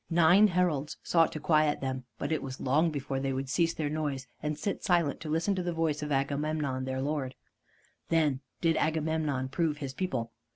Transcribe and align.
Nine 0.09 0.47
heralds 0.47 0.97
sought 1.03 1.31
to 1.33 1.39
quiet 1.39 1.79
them, 1.79 2.05
but 2.17 2.31
it 2.31 2.41
was 2.41 2.59
long 2.59 2.89
before 2.89 3.19
they 3.19 3.31
would 3.31 3.47
cease 3.49 3.75
their 3.75 3.87
noise, 3.87 4.25
and 4.41 4.57
sit 4.57 4.83
silent 4.83 5.19
to 5.19 5.29
listen 5.29 5.53
to 5.53 5.61
the 5.61 5.73
voice 5.73 6.01
of 6.01 6.11
Agamemnon 6.11 6.85
their 6.85 7.03
lord. 7.03 7.35
Then 8.09 8.39
did 8.61 8.77
Agamemnon 8.77 9.49
prove 9.49 9.77
his 9.77 9.93
people. 9.93 10.31